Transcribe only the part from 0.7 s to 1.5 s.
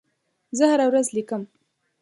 هره ورځ لیکم.